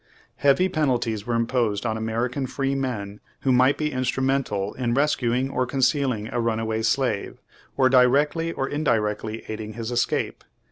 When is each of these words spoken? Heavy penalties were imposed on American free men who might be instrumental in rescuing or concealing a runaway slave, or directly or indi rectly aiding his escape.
Heavy 0.37 0.67
penalties 0.67 1.27
were 1.27 1.35
imposed 1.35 1.85
on 1.85 1.95
American 1.95 2.47
free 2.47 2.73
men 2.73 3.19
who 3.41 3.51
might 3.51 3.77
be 3.77 3.91
instrumental 3.91 4.73
in 4.73 4.95
rescuing 4.95 5.47
or 5.51 5.67
concealing 5.67 6.27
a 6.29 6.41
runaway 6.41 6.81
slave, 6.81 7.37
or 7.77 7.87
directly 7.87 8.51
or 8.51 8.67
indi 8.67 8.97
rectly 8.97 9.43
aiding 9.47 9.73
his 9.73 9.91
escape. 9.91 10.43